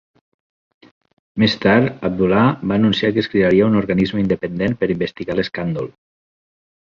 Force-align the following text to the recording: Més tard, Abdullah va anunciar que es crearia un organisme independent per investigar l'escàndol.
Més 1.43 1.55
tard, 1.65 1.99
Abdullah 2.09 2.45
va 2.71 2.77
anunciar 2.81 3.11
que 3.17 3.21
es 3.25 3.29
crearia 3.35 3.67
un 3.67 3.77
organisme 3.83 4.23
independent 4.25 4.75
per 4.81 4.91
investigar 4.97 5.39
l'escàndol. 5.41 5.93